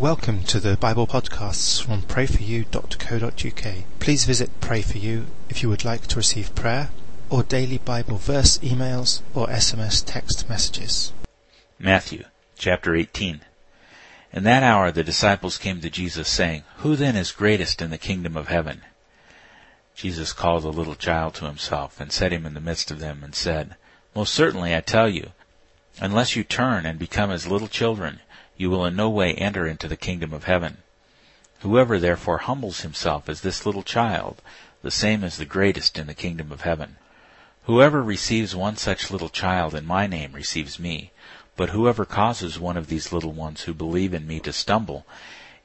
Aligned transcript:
Welcome 0.00 0.44
to 0.44 0.60
the 0.60 0.78
Bible 0.78 1.06
podcasts 1.06 1.82
from 1.82 2.00
prayforyou.co.uk. 2.00 3.74
Please 3.98 4.24
visit 4.24 4.50
Pray 4.62 4.80
For 4.80 4.96
You 4.96 5.26
if 5.50 5.62
you 5.62 5.68
would 5.68 5.84
like 5.84 6.06
to 6.06 6.16
receive 6.16 6.54
prayer 6.54 6.88
or 7.28 7.42
daily 7.42 7.76
Bible 7.76 8.16
verse 8.16 8.56
emails 8.60 9.20
or 9.34 9.48
SMS 9.48 10.02
text 10.02 10.48
messages. 10.48 11.12
Matthew 11.78 12.24
chapter 12.56 12.94
18. 12.94 13.42
In 14.32 14.44
that 14.44 14.62
hour 14.62 14.90
the 14.90 15.04
disciples 15.04 15.58
came 15.58 15.82
to 15.82 15.90
Jesus 15.90 16.28
saying, 16.28 16.62
Who 16.78 16.96
then 16.96 17.14
is 17.14 17.30
greatest 17.30 17.82
in 17.82 17.90
the 17.90 17.98
kingdom 17.98 18.38
of 18.38 18.48
heaven? 18.48 18.80
Jesus 19.94 20.32
called 20.32 20.64
a 20.64 20.70
little 20.70 20.94
child 20.94 21.34
to 21.34 21.44
himself 21.44 22.00
and 22.00 22.10
set 22.10 22.32
him 22.32 22.46
in 22.46 22.54
the 22.54 22.60
midst 22.62 22.90
of 22.90 23.00
them 23.00 23.22
and 23.22 23.34
said, 23.34 23.76
Most 24.16 24.32
certainly 24.32 24.74
I 24.74 24.80
tell 24.80 25.10
you, 25.10 25.32
unless 26.00 26.36
you 26.36 26.42
turn 26.42 26.86
and 26.86 26.98
become 26.98 27.30
as 27.30 27.46
little 27.46 27.68
children, 27.68 28.20
you 28.60 28.68
will 28.68 28.84
in 28.84 28.94
no 28.94 29.08
way 29.08 29.32
enter 29.32 29.66
into 29.66 29.88
the 29.88 29.96
kingdom 29.96 30.34
of 30.34 30.44
heaven. 30.44 30.76
Whoever 31.60 31.98
therefore 31.98 32.36
humbles 32.38 32.82
himself 32.82 33.26
as 33.26 33.40
this 33.40 33.64
little 33.64 33.82
child, 33.82 34.42
the 34.82 34.90
same 34.90 35.24
is 35.24 35.38
the 35.38 35.46
greatest 35.46 35.96
in 35.98 36.06
the 36.06 36.12
kingdom 36.12 36.52
of 36.52 36.60
heaven. 36.60 36.96
Whoever 37.64 38.02
receives 38.02 38.54
one 38.54 38.76
such 38.76 39.10
little 39.10 39.30
child 39.30 39.74
in 39.74 39.86
my 39.86 40.06
name 40.06 40.34
receives 40.34 40.78
me, 40.78 41.10
but 41.56 41.70
whoever 41.70 42.04
causes 42.04 42.60
one 42.60 42.76
of 42.76 42.88
these 42.88 43.14
little 43.14 43.32
ones 43.32 43.62
who 43.62 43.72
believe 43.72 44.12
in 44.12 44.26
me 44.26 44.40
to 44.40 44.52
stumble, 44.52 45.06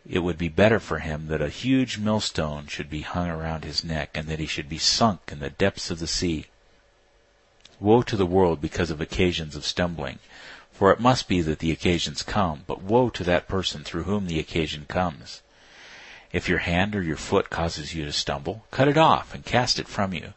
it 0.09 0.19
would 0.19 0.37
be 0.37 0.47
better 0.47 0.79
for 0.79 0.99
him 0.99 1.27
that 1.27 1.41
a 1.41 1.49
huge 1.49 1.97
millstone 1.97 2.65
should 2.65 2.89
be 2.89 3.01
hung 3.01 3.27
around 3.27 3.65
his 3.65 3.83
neck 3.83 4.11
and 4.15 4.29
that 4.29 4.39
he 4.39 4.45
should 4.45 4.69
be 4.69 4.77
sunk 4.77 5.19
in 5.33 5.39
the 5.39 5.49
depths 5.49 5.91
of 5.91 5.99
the 5.99 6.07
sea. 6.07 6.45
Woe 7.77 8.03
to 8.03 8.15
the 8.15 8.25
world 8.25 8.61
because 8.61 8.89
of 8.89 9.01
occasions 9.01 9.53
of 9.53 9.65
stumbling. 9.65 10.19
For 10.75 10.91
it 10.91 10.99
must 10.99 11.29
be 11.29 11.39
that 11.39 11.59
the 11.59 11.71
occasions 11.71 12.21
come, 12.21 12.65
but 12.67 12.81
woe 12.81 13.09
to 13.09 13.23
that 13.23 13.47
person 13.47 13.85
through 13.85 14.03
whom 14.03 14.27
the 14.27 14.39
occasion 14.39 14.83
comes. 14.89 15.41
If 16.33 16.49
your 16.49 16.59
hand 16.59 16.97
or 16.97 17.01
your 17.01 17.15
foot 17.15 17.49
causes 17.49 17.95
you 17.95 18.03
to 18.03 18.11
stumble, 18.11 18.65
cut 18.71 18.89
it 18.89 18.97
off 18.97 19.33
and 19.33 19.45
cast 19.45 19.79
it 19.79 19.87
from 19.87 20.13
you. 20.13 20.33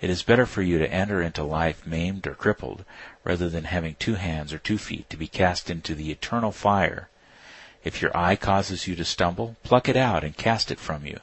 It 0.00 0.10
is 0.10 0.24
better 0.24 0.44
for 0.44 0.60
you 0.60 0.80
to 0.80 0.92
enter 0.92 1.22
into 1.22 1.44
life 1.44 1.86
maimed 1.86 2.26
or 2.26 2.34
crippled, 2.34 2.84
rather 3.22 3.48
than 3.48 3.62
having 3.62 3.94
two 3.94 4.16
hands 4.16 4.52
or 4.52 4.58
two 4.58 4.76
feet 4.76 5.08
to 5.08 5.16
be 5.16 5.28
cast 5.28 5.70
into 5.70 5.94
the 5.94 6.10
eternal 6.10 6.50
fire. 6.50 7.08
If 7.84 8.02
your 8.02 8.14
eye 8.16 8.34
causes 8.34 8.88
you 8.88 8.96
to 8.96 9.04
stumble, 9.04 9.54
pluck 9.62 9.88
it 9.88 9.96
out 9.96 10.24
and 10.24 10.36
cast 10.36 10.72
it 10.72 10.80
from 10.80 11.06
you. 11.06 11.20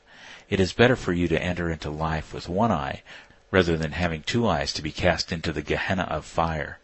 It 0.49 0.61
is 0.61 0.71
better 0.71 0.95
for 0.95 1.11
you 1.11 1.27
to 1.27 1.43
enter 1.43 1.69
into 1.69 1.89
life 1.89 2.33
with 2.33 2.47
one 2.47 2.71
eye, 2.71 3.03
rather 3.51 3.75
than 3.75 3.91
having 3.91 4.23
two 4.23 4.47
eyes 4.47 4.71
to 4.71 4.81
be 4.81 4.93
cast 4.93 5.33
into 5.33 5.51
the 5.51 5.61
Gehenna 5.61 6.03
of 6.03 6.23
fire. 6.23 6.79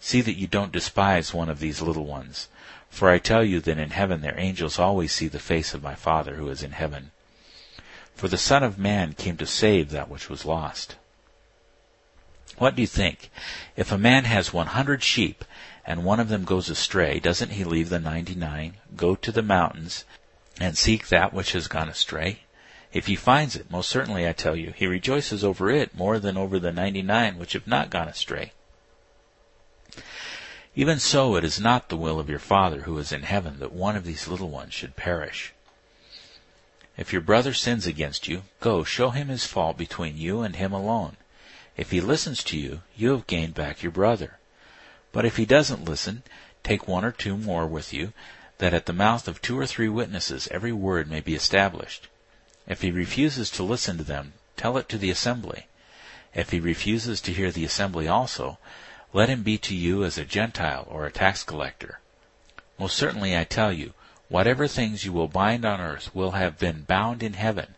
See 0.00 0.20
that 0.20 0.38
you 0.38 0.46
don't 0.46 0.72
despise 0.72 1.32
one 1.32 1.48
of 1.48 1.60
these 1.60 1.80
little 1.80 2.06
ones. 2.06 2.48
For 2.90 3.10
I 3.10 3.18
tell 3.18 3.44
you 3.44 3.60
that 3.60 3.78
in 3.78 3.90
heaven 3.90 4.20
their 4.20 4.38
angels 4.38 4.78
always 4.78 5.12
see 5.12 5.28
the 5.28 5.38
face 5.38 5.74
of 5.74 5.82
my 5.82 5.94
Father 5.94 6.36
who 6.36 6.48
is 6.48 6.62
in 6.62 6.72
heaven. 6.72 7.10
For 8.14 8.28
the 8.28 8.38
Son 8.38 8.62
of 8.62 8.78
Man 8.78 9.14
came 9.14 9.36
to 9.38 9.46
save 9.46 9.90
that 9.90 10.08
which 10.08 10.28
was 10.28 10.44
lost. 10.44 10.96
What 12.56 12.76
do 12.76 12.82
you 12.82 12.86
think? 12.86 13.30
If 13.76 13.90
a 13.90 13.98
man 13.98 14.24
has 14.24 14.52
one 14.52 14.68
hundred 14.68 15.02
sheep, 15.02 15.44
and 15.84 16.04
one 16.04 16.20
of 16.20 16.28
them 16.28 16.44
goes 16.44 16.70
astray, 16.70 17.18
doesn't 17.18 17.50
he 17.50 17.64
leave 17.64 17.88
the 17.88 17.98
ninety-nine, 17.98 18.74
go 18.94 19.16
to 19.16 19.32
the 19.32 19.42
mountains, 19.42 20.04
and 20.60 20.78
seek 20.78 21.08
that 21.08 21.34
which 21.34 21.52
has 21.52 21.66
gone 21.66 21.88
astray? 21.88 22.40
If 22.92 23.08
he 23.08 23.16
finds 23.16 23.56
it, 23.56 23.72
most 23.72 23.88
certainly 23.90 24.28
I 24.28 24.32
tell 24.32 24.54
you, 24.54 24.72
he 24.76 24.86
rejoices 24.86 25.42
over 25.42 25.68
it 25.68 25.96
more 25.96 26.20
than 26.20 26.36
over 26.36 26.60
the 26.60 26.70
ninety-nine 26.70 27.38
which 27.38 27.54
have 27.54 27.66
not 27.66 27.90
gone 27.90 28.06
astray. 28.06 28.52
Even 30.74 30.98
so 30.98 31.36
it 31.36 31.44
is 31.44 31.60
not 31.60 31.88
the 31.88 31.96
will 31.96 32.18
of 32.18 32.28
your 32.28 32.38
Father 32.38 32.82
who 32.82 32.98
is 32.98 33.12
in 33.12 33.22
heaven 33.22 33.60
that 33.60 33.72
one 33.72 33.96
of 33.96 34.04
these 34.04 34.26
little 34.26 34.50
ones 34.50 34.74
should 34.74 34.96
perish. 34.96 35.52
If 36.96 37.12
your 37.12 37.22
brother 37.22 37.52
sins 37.52 37.86
against 37.86 38.28
you, 38.28 38.42
go 38.60 38.84
show 38.84 39.10
him 39.10 39.28
his 39.28 39.46
fault 39.46 39.76
between 39.76 40.16
you 40.16 40.42
and 40.42 40.56
him 40.56 40.72
alone. 40.72 41.16
If 41.76 41.90
he 41.90 42.00
listens 42.00 42.42
to 42.44 42.58
you, 42.58 42.82
you 42.96 43.10
have 43.10 43.26
gained 43.26 43.54
back 43.54 43.82
your 43.82 43.92
brother. 43.92 44.38
But 45.12 45.24
if 45.24 45.36
he 45.36 45.44
doesn't 45.44 45.84
listen, 45.84 46.22
take 46.62 46.88
one 46.88 47.04
or 47.04 47.12
two 47.12 47.36
more 47.36 47.66
with 47.66 47.92
you, 47.92 48.12
that 48.58 48.74
at 48.74 48.86
the 48.86 48.92
mouth 48.92 49.26
of 49.28 49.42
two 49.42 49.58
or 49.58 49.66
three 49.66 49.88
witnesses 49.88 50.48
every 50.50 50.72
word 50.72 51.10
may 51.10 51.20
be 51.20 51.34
established. 51.34 52.08
If 52.66 52.82
he 52.82 52.90
refuses 52.90 53.50
to 53.50 53.62
listen 53.62 53.98
to 53.98 54.04
them, 54.04 54.34
tell 54.56 54.76
it 54.76 54.88
to 54.88 54.98
the 54.98 55.10
assembly. 55.10 55.66
If 56.32 56.50
he 56.50 56.60
refuses 56.60 57.20
to 57.22 57.32
hear 57.32 57.50
the 57.50 57.64
assembly 57.64 58.08
also, 58.08 58.58
let 59.14 59.28
him 59.28 59.44
be 59.44 59.56
to 59.56 59.76
you 59.76 60.04
as 60.04 60.18
a 60.18 60.24
Gentile 60.24 60.86
or 60.90 61.06
a 61.06 61.12
tax 61.12 61.44
collector. 61.44 62.00
Most 62.78 62.96
certainly 62.96 63.38
I 63.38 63.44
tell 63.44 63.72
you, 63.72 63.94
whatever 64.28 64.66
things 64.66 65.04
you 65.04 65.12
will 65.12 65.28
bind 65.28 65.64
on 65.64 65.80
earth 65.80 66.12
will 66.12 66.32
have 66.32 66.58
been 66.58 66.82
bound 66.82 67.22
in 67.22 67.34
heaven, 67.34 67.76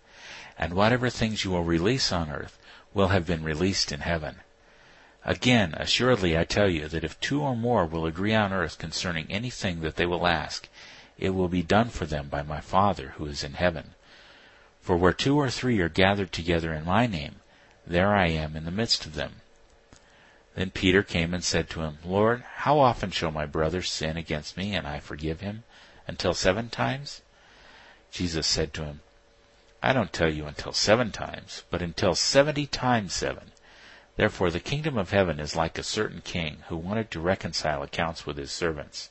and 0.58 0.72
whatever 0.72 1.10
things 1.10 1.44
you 1.44 1.50
will 1.50 1.62
release 1.62 2.10
on 2.10 2.30
earth 2.30 2.58
will 2.94 3.08
have 3.08 3.26
been 3.26 3.44
released 3.44 3.92
in 3.92 4.00
heaven. 4.00 4.36
Again, 5.26 5.74
assuredly 5.74 6.38
I 6.38 6.44
tell 6.44 6.70
you 6.70 6.88
that 6.88 7.04
if 7.04 7.20
two 7.20 7.42
or 7.42 7.54
more 7.54 7.84
will 7.84 8.06
agree 8.06 8.34
on 8.34 8.54
earth 8.54 8.78
concerning 8.78 9.26
anything 9.28 9.82
that 9.82 9.96
they 9.96 10.06
will 10.06 10.26
ask, 10.26 10.68
it 11.18 11.30
will 11.30 11.48
be 11.48 11.62
done 11.62 11.90
for 11.90 12.06
them 12.06 12.28
by 12.28 12.40
my 12.40 12.60
Father 12.60 13.08
who 13.16 13.26
is 13.26 13.44
in 13.44 13.54
heaven. 13.54 13.90
For 14.80 14.96
where 14.96 15.12
two 15.12 15.38
or 15.38 15.50
three 15.50 15.80
are 15.80 15.90
gathered 15.90 16.32
together 16.32 16.72
in 16.72 16.86
my 16.86 17.06
name, 17.06 17.36
there 17.86 18.14
I 18.14 18.28
am 18.28 18.56
in 18.56 18.64
the 18.64 18.70
midst 18.70 19.04
of 19.04 19.14
them. 19.14 19.42
Then 20.56 20.70
Peter 20.70 21.02
came 21.02 21.34
and 21.34 21.44
said 21.44 21.68
to 21.70 21.82
him, 21.82 21.98
Lord, 22.02 22.42
how 22.54 22.78
often 22.78 23.10
shall 23.10 23.30
my 23.30 23.44
brother 23.44 23.82
sin 23.82 24.16
against 24.16 24.56
me, 24.56 24.74
and 24.74 24.86
I 24.86 25.00
forgive 25.00 25.40
him? 25.40 25.64
Until 26.06 26.32
seven 26.32 26.70
times? 26.70 27.20
Jesus 28.10 28.46
said 28.46 28.72
to 28.74 28.84
him, 28.86 29.00
I 29.82 29.92
don't 29.92 30.14
tell 30.14 30.32
you 30.32 30.46
until 30.46 30.72
seven 30.72 31.12
times, 31.12 31.64
but 31.68 31.82
until 31.82 32.14
seventy 32.14 32.66
times 32.66 33.12
seven. 33.12 33.52
Therefore 34.16 34.50
the 34.50 34.58
kingdom 34.58 34.96
of 34.96 35.10
heaven 35.10 35.40
is 35.40 35.54
like 35.54 35.78
a 35.78 35.82
certain 35.82 36.22
king 36.22 36.64
who 36.68 36.76
wanted 36.76 37.10
to 37.10 37.20
reconcile 37.20 37.82
accounts 37.82 38.24
with 38.24 38.38
his 38.38 38.50
servants. 38.50 39.10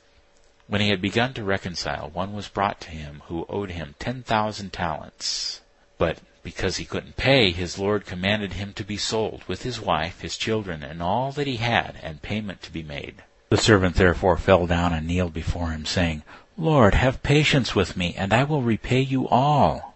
When 0.66 0.80
he 0.80 0.88
had 0.88 1.00
begun 1.00 1.32
to 1.34 1.44
reconcile, 1.44 2.10
one 2.10 2.32
was 2.32 2.48
brought 2.48 2.80
to 2.80 2.90
him 2.90 3.22
who 3.26 3.46
owed 3.48 3.70
him 3.70 3.94
ten 4.00 4.24
thousand 4.24 4.72
talents. 4.72 5.60
But 5.98 6.18
because 6.42 6.76
he 6.76 6.84
couldn't 6.84 7.16
pay, 7.16 7.50
his 7.50 7.78
lord 7.78 8.04
commanded 8.04 8.52
him 8.52 8.72
to 8.74 8.84
be 8.84 8.98
sold, 8.98 9.42
with 9.48 9.62
his 9.62 9.80
wife, 9.80 10.20
his 10.20 10.36
children, 10.36 10.82
and 10.82 11.02
all 11.02 11.32
that 11.32 11.46
he 11.46 11.56
had, 11.56 11.96
and 12.02 12.20
payment 12.20 12.60
to 12.62 12.70
be 12.72 12.82
made. 12.82 13.22
The 13.48 13.56
servant 13.56 13.96
therefore 13.96 14.36
fell 14.36 14.66
down 14.66 14.92
and 14.92 15.06
kneeled 15.06 15.32
before 15.32 15.70
him, 15.70 15.86
saying, 15.86 16.22
Lord, 16.58 16.94
have 16.94 17.22
patience 17.22 17.74
with 17.74 17.96
me, 17.96 18.14
and 18.16 18.32
I 18.34 18.44
will 18.44 18.62
repay 18.62 19.00
you 19.00 19.26
all. 19.28 19.94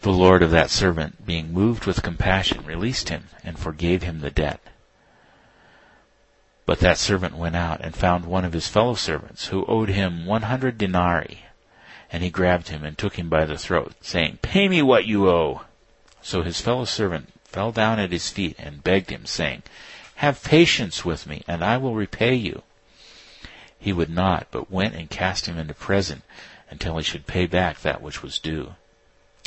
The 0.00 0.10
lord 0.10 0.42
of 0.42 0.50
that 0.50 0.70
servant, 0.70 1.26
being 1.26 1.52
moved 1.52 1.84
with 1.84 2.02
compassion, 2.02 2.64
released 2.64 3.10
him, 3.10 3.28
and 3.44 3.58
forgave 3.58 4.02
him 4.02 4.20
the 4.20 4.30
debt. 4.30 4.60
But 6.64 6.80
that 6.80 6.96
servant 6.98 7.36
went 7.36 7.54
out 7.56 7.80
and 7.82 7.94
found 7.94 8.24
one 8.24 8.44
of 8.44 8.52
his 8.52 8.66
fellow 8.66 8.94
servants, 8.94 9.48
who 9.48 9.66
owed 9.66 9.90
him 9.90 10.24
one 10.24 10.42
hundred 10.42 10.78
denarii 10.78 11.44
and 12.12 12.22
he 12.22 12.28
grabbed 12.28 12.68
him 12.68 12.84
and 12.84 12.98
took 12.98 13.16
him 13.16 13.30
by 13.30 13.46
the 13.46 13.56
throat, 13.56 13.94
saying, 14.02 14.38
Pay 14.42 14.68
me 14.68 14.82
what 14.82 15.06
you 15.06 15.30
owe. 15.30 15.62
So 16.20 16.42
his 16.42 16.60
fellow 16.60 16.84
servant 16.84 17.32
fell 17.44 17.72
down 17.72 17.98
at 17.98 18.12
his 18.12 18.28
feet 18.28 18.54
and 18.58 18.84
begged 18.84 19.08
him, 19.08 19.24
saying, 19.24 19.62
Have 20.16 20.44
patience 20.44 21.06
with 21.06 21.26
me, 21.26 21.42
and 21.48 21.64
I 21.64 21.78
will 21.78 21.94
repay 21.94 22.34
you. 22.34 22.62
He 23.78 23.94
would 23.94 24.10
not, 24.10 24.46
but 24.50 24.70
went 24.70 24.94
and 24.94 25.08
cast 25.08 25.46
him 25.46 25.58
into 25.58 25.72
prison 25.72 26.22
until 26.70 26.98
he 26.98 27.02
should 27.02 27.26
pay 27.26 27.46
back 27.46 27.80
that 27.80 28.02
which 28.02 28.22
was 28.22 28.38
due. 28.38 28.74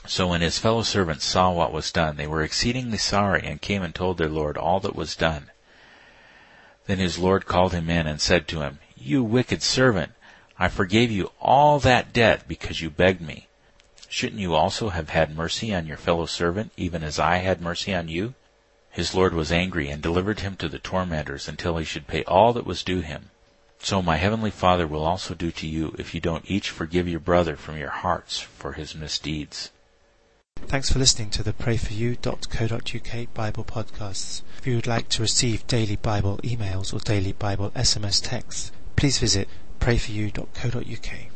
So 0.07 0.27
when 0.27 0.41
his 0.41 0.59
fellow 0.59 0.81
servants 0.83 1.23
saw 1.23 1.51
what 1.51 1.71
was 1.71 1.91
done, 1.91 2.17
they 2.17 2.27
were 2.27 2.43
exceedingly 2.43 2.97
sorry, 2.97 3.43
and 3.45 3.61
came 3.61 3.83
and 3.83 3.93
told 3.93 4.17
their 4.17 4.27
lord 4.27 4.57
all 4.57 4.79
that 4.81 4.95
was 4.95 5.15
done. 5.15 5.51
Then 6.87 6.97
his 6.97 7.17
lord 7.17 7.45
called 7.45 7.73
him 7.73 7.89
in 7.89 8.07
and 8.07 8.19
said 8.19 8.47
to 8.49 8.61
him, 8.61 8.79
You 8.95 9.23
wicked 9.23 9.63
servant, 9.63 10.11
I 10.57 10.69
forgave 10.69 11.11
you 11.11 11.31
all 11.41 11.79
that 11.79 12.13
debt 12.13 12.47
because 12.47 12.81
you 12.81 12.89
begged 12.89 13.21
me. 13.21 13.47
Shouldn't 14.07 14.39
you 14.39 14.55
also 14.55 14.89
have 14.89 15.09
had 15.09 15.35
mercy 15.35 15.75
on 15.75 15.85
your 15.85 15.97
fellow 15.97 16.25
servant, 16.25 16.71
even 16.77 17.03
as 17.03 17.19
I 17.19 17.37
had 17.37 17.61
mercy 17.61 17.93
on 17.93 18.07
you? 18.07 18.33
His 18.89 19.13
lord 19.13 19.33
was 19.33 19.51
angry 19.51 19.89
and 19.89 20.01
delivered 20.01 20.39
him 20.39 20.55
to 20.55 20.69
the 20.69 20.79
tormentors 20.79 21.49
until 21.49 21.75
he 21.75 21.83
should 21.83 22.07
pay 22.07 22.23
all 22.23 22.53
that 22.53 22.65
was 22.65 22.83
due 22.83 23.01
him. 23.01 23.31
So 23.79 24.01
my 24.01 24.15
heavenly 24.15 24.51
Father 24.51 24.87
will 24.87 25.03
also 25.03 25.33
do 25.33 25.51
to 25.51 25.67
you 25.67 25.93
if 25.99 26.15
you 26.15 26.21
don't 26.21 26.49
each 26.49 26.69
forgive 26.69 27.07
your 27.07 27.19
brother 27.19 27.57
from 27.57 27.77
your 27.77 27.89
hearts 27.89 28.39
for 28.39 28.73
his 28.73 28.95
misdeeds. 28.95 29.71
Thanks 30.67 30.89
for 30.89 30.99
listening 30.99 31.29
to 31.31 31.43
the 31.43 31.51
prayforyou.co.uk 31.51 33.33
Bible 33.33 33.63
podcasts. 33.65 34.41
If 34.57 34.65
you 34.65 34.75
would 34.77 34.87
like 34.87 35.09
to 35.09 35.21
receive 35.21 35.67
daily 35.67 35.97
Bible 35.97 36.39
emails 36.43 36.93
or 36.93 36.99
daily 36.99 37.33
Bible 37.33 37.71
SMS 37.71 38.23
texts, 38.23 38.71
please 38.95 39.17
visit 39.17 39.49
prayforyou.co.uk. 39.85 41.29